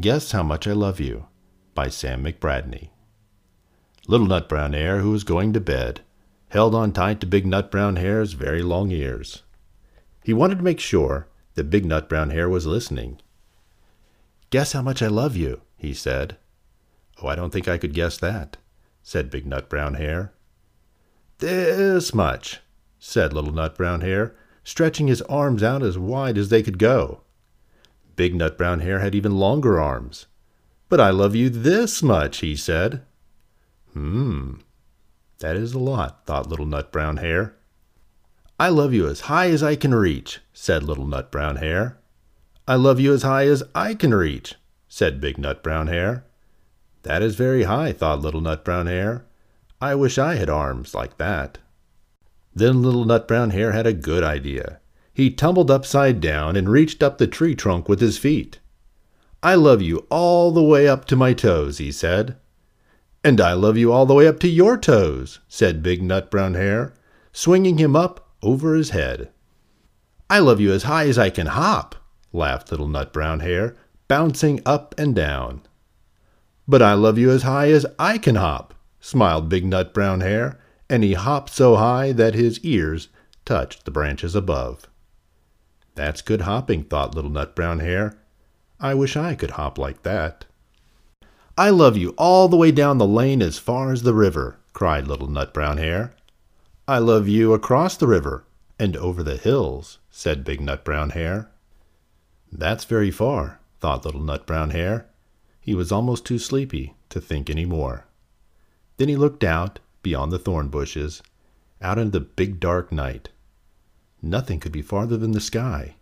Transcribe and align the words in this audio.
Guess 0.00 0.32
How 0.32 0.42
Much 0.42 0.66
I 0.66 0.72
Love 0.72 1.00
You 1.00 1.26
by 1.74 1.88
Sam 1.88 2.24
McBratney. 2.24 2.88
Little 4.08 4.26
Nut 4.26 4.48
Brown 4.48 4.72
Hare, 4.72 5.00
who 5.00 5.10
was 5.10 5.22
going 5.22 5.52
to 5.52 5.60
bed, 5.60 6.00
held 6.48 6.74
on 6.74 6.92
tight 6.92 7.20
to 7.20 7.26
Big 7.26 7.44
Nut 7.44 7.70
Brown 7.70 7.96
Hare's 7.96 8.32
very 8.32 8.62
long 8.62 8.90
ears. 8.90 9.42
He 10.24 10.32
wanted 10.32 10.56
to 10.56 10.64
make 10.64 10.80
sure 10.80 11.28
that 11.56 11.68
Big 11.68 11.84
Nut 11.84 12.08
Brown 12.08 12.30
Hare 12.30 12.48
was 12.48 12.64
listening. 12.64 13.20
Guess 14.48 14.72
how 14.72 14.80
much 14.80 15.02
I 15.02 15.08
love 15.08 15.36
you, 15.36 15.60
he 15.76 15.92
said. 15.92 16.38
Oh, 17.22 17.28
I 17.28 17.36
don't 17.36 17.52
think 17.52 17.68
I 17.68 17.76
could 17.76 17.92
guess 17.92 18.16
that, 18.16 18.56
said 19.02 19.30
Big 19.30 19.44
Nut 19.44 19.68
Brown 19.68 19.94
Hare. 19.94 20.32
This 21.36 22.14
much, 22.14 22.60
said 22.98 23.34
Little 23.34 23.52
Nut 23.52 23.76
Brown 23.76 24.00
Hare, 24.00 24.34
stretching 24.64 25.08
his 25.08 25.20
arms 25.22 25.62
out 25.62 25.82
as 25.82 25.98
wide 25.98 26.38
as 26.38 26.48
they 26.48 26.62
could 26.62 26.78
go. 26.78 27.20
Big 28.16 28.34
Nut 28.34 28.58
Brown 28.58 28.80
Hare 28.80 28.98
had 29.00 29.14
even 29.14 29.36
longer 29.36 29.80
arms. 29.80 30.26
But 30.88 31.00
I 31.00 31.10
love 31.10 31.34
you 31.34 31.48
this 31.48 32.02
much, 32.02 32.38
he 32.38 32.54
said. 32.54 33.02
Hmm, 33.92 34.54
that 35.38 35.56
is 35.56 35.72
a 35.72 35.78
lot, 35.78 36.26
thought 36.26 36.48
Little 36.48 36.66
Nut 36.66 36.92
Brown 36.92 37.16
Hare. 37.18 37.56
I 38.60 38.68
love 38.68 38.92
you 38.94 39.08
as 39.08 39.22
high 39.22 39.48
as 39.50 39.62
I 39.62 39.74
can 39.74 39.94
reach, 39.94 40.40
said 40.52 40.82
Little 40.82 41.06
Nut 41.06 41.32
Brown 41.32 41.56
Hare. 41.56 41.98
I 42.68 42.76
love 42.76 43.00
you 43.00 43.12
as 43.12 43.22
high 43.22 43.46
as 43.46 43.62
I 43.74 43.94
can 43.94 44.14
reach, 44.14 44.54
said 44.86 45.20
Big 45.20 45.38
Nut 45.38 45.62
Brown 45.62 45.88
Hare. 45.88 46.24
That 47.02 47.22
is 47.22 47.34
very 47.34 47.64
high, 47.64 47.92
thought 47.92 48.20
Little 48.20 48.40
Nut 48.40 48.64
Brown 48.64 48.86
Hare. 48.86 49.24
I 49.80 49.94
wish 49.96 50.18
I 50.18 50.36
had 50.36 50.48
arms 50.48 50.94
like 50.94 51.18
that. 51.18 51.58
Then 52.54 52.82
Little 52.82 53.04
Nut 53.04 53.26
Brown 53.26 53.50
Hare 53.50 53.72
had 53.72 53.86
a 53.86 53.92
good 53.92 54.22
idea. 54.22 54.78
He 55.14 55.30
tumbled 55.30 55.70
upside 55.70 56.20
down 56.20 56.56
and 56.56 56.68
reached 56.68 57.02
up 57.02 57.18
the 57.18 57.26
tree 57.26 57.54
trunk 57.54 57.88
with 57.88 58.00
his 58.00 58.16
feet. 58.16 58.60
I 59.42 59.56
love 59.56 59.82
you 59.82 60.06
all 60.08 60.52
the 60.52 60.62
way 60.62 60.88
up 60.88 61.04
to 61.06 61.16
my 61.16 61.32
toes, 61.32 61.78
he 61.78 61.92
said. 61.92 62.36
And 63.22 63.40
I 63.40 63.52
love 63.52 63.76
you 63.76 63.92
all 63.92 64.06
the 64.06 64.14
way 64.14 64.26
up 64.26 64.40
to 64.40 64.48
your 64.48 64.78
toes, 64.78 65.40
said 65.48 65.82
Big 65.82 66.02
Nut 66.02 66.30
Brown 66.30 66.54
Hare, 66.54 66.94
swinging 67.32 67.78
him 67.78 67.94
up 67.94 68.30
over 68.42 68.74
his 68.74 68.90
head. 68.90 69.30
I 70.30 70.38
love 70.38 70.60
you 70.60 70.72
as 70.72 70.84
high 70.84 71.06
as 71.08 71.18
I 71.18 71.28
can 71.28 71.48
hop, 71.48 71.94
laughed 72.32 72.70
Little 72.70 72.88
Nut 72.88 73.12
Brown 73.12 73.40
Hare, 73.40 73.76
bouncing 74.08 74.60
up 74.64 74.94
and 74.96 75.14
down. 75.14 75.62
But 76.66 76.80
I 76.80 76.94
love 76.94 77.18
you 77.18 77.30
as 77.30 77.42
high 77.42 77.70
as 77.70 77.84
I 77.98 78.16
can 78.16 78.36
hop, 78.36 78.74
smiled 79.00 79.48
Big 79.48 79.66
Nut 79.66 79.92
Brown 79.92 80.20
Hare, 80.20 80.58
and 80.88 81.04
he 81.04 81.14
hopped 81.14 81.50
so 81.50 81.76
high 81.76 82.12
that 82.12 82.34
his 82.34 82.60
ears 82.60 83.08
touched 83.44 83.84
the 83.84 83.90
branches 83.90 84.34
above. 84.34 84.88
That's 85.94 86.22
good 86.22 86.42
hopping, 86.42 86.84
thought 86.84 87.14
Little 87.14 87.30
Nut 87.30 87.54
Brown 87.54 87.80
Hare. 87.80 88.18
I 88.80 88.94
wish 88.94 89.16
I 89.16 89.34
could 89.34 89.52
hop 89.52 89.78
like 89.78 90.02
that. 90.02 90.46
I 91.56 91.70
love 91.70 91.96
you 91.96 92.10
all 92.16 92.48
the 92.48 92.56
way 92.56 92.72
down 92.72 92.98
the 92.98 93.06
lane 93.06 93.42
as 93.42 93.58
far 93.58 93.92
as 93.92 94.02
the 94.02 94.14
river, 94.14 94.58
cried 94.72 95.06
Little 95.06 95.28
Nut 95.28 95.52
Brown 95.52 95.76
Hare. 95.76 96.14
I 96.88 96.98
love 96.98 97.28
you 97.28 97.52
across 97.52 97.96
the 97.96 98.06
river 98.06 98.44
and 98.78 98.96
over 98.96 99.22
the 99.22 99.36
hills, 99.36 99.98
said 100.10 100.44
Big 100.44 100.60
Nut 100.60 100.84
Brown 100.84 101.10
Hare. 101.10 101.50
That's 102.50 102.84
very 102.84 103.10
far, 103.10 103.60
thought 103.80 104.04
Little 104.04 104.22
Nut 104.22 104.46
Brown 104.46 104.70
Hare. 104.70 105.06
He 105.60 105.74
was 105.74 105.92
almost 105.92 106.24
too 106.24 106.38
sleepy 106.38 106.94
to 107.10 107.20
think 107.20 107.48
any 107.48 107.64
more. 107.64 108.06
Then 108.96 109.08
he 109.08 109.16
looked 109.16 109.44
out, 109.44 109.78
beyond 110.02 110.32
the 110.32 110.38
thorn 110.38 110.68
bushes, 110.68 111.22
out 111.80 111.98
into 111.98 112.18
the 112.18 112.20
big 112.20 112.58
dark 112.60 112.90
night. 112.90 113.28
Nothing 114.22 114.60
could 114.60 114.72
be 114.72 114.82
farther 114.82 115.16
than 115.16 115.32
the 115.32 115.40
sky. 115.40 115.96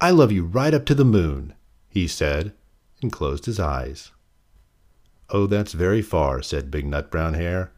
I 0.00 0.10
love 0.10 0.32
you 0.32 0.44
right 0.44 0.74
up 0.74 0.84
to 0.86 0.94
the 0.94 1.04
moon, 1.04 1.54
he 1.88 2.08
said, 2.08 2.52
and 3.00 3.12
closed 3.12 3.46
his 3.46 3.60
eyes. 3.60 4.10
Oh, 5.30 5.46
that's 5.46 5.72
very 5.72 6.02
far, 6.02 6.42
said 6.42 6.70
Big 6.70 6.84
Nut 6.84 7.10
Brown 7.10 7.34
Hare. 7.34 7.72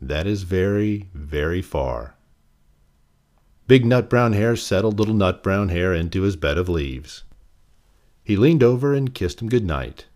That 0.00 0.26
is 0.26 0.42
very, 0.42 1.08
very 1.14 1.62
far. 1.62 2.16
Big 3.68 3.86
Nut 3.86 4.10
Brown 4.10 4.32
Hare 4.32 4.56
settled 4.56 4.98
Little 4.98 5.14
Nut 5.14 5.42
Brown 5.42 5.68
Hare 5.68 5.94
into 5.94 6.22
his 6.22 6.36
bed 6.36 6.58
of 6.58 6.68
leaves. 6.68 7.22
He 8.24 8.36
leaned 8.36 8.62
over 8.62 8.92
and 8.92 9.14
kissed 9.14 9.40
him 9.40 9.48
good 9.48 9.64
night. 9.64 10.06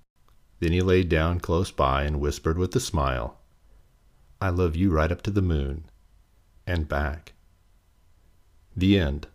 Then 0.60 0.72
he 0.72 0.80
lay 0.80 1.04
down 1.04 1.40
close 1.40 1.70
by 1.70 2.02
and 2.02 2.20
whispered 2.20 2.58
with 2.58 2.74
a 2.76 2.80
smile, 2.80 3.38
I 4.40 4.50
love 4.50 4.76
you 4.76 4.90
right 4.90 5.10
up 5.10 5.22
to 5.22 5.30
the 5.30 5.40
moon 5.42 5.84
and 6.66 6.88
back. 6.88 7.32
The 8.78 8.98
end. 8.98 9.26